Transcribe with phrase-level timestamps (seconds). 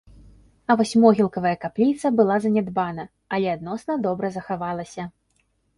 [0.69, 3.03] А вось могілкавая капліца была занядбана,
[3.39, 5.03] але адносна добра захавалася.